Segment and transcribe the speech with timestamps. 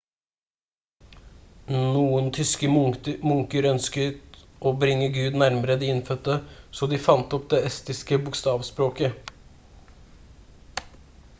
[1.73, 4.39] noen tyske munker ønsket
[4.69, 6.37] å bringe gud nærmere de innfødte
[6.79, 9.35] så de fant opp det estiske bokstavspråket